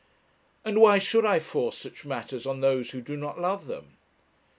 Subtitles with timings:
[0.65, 3.97] And why should I force such matters on those who do not love them?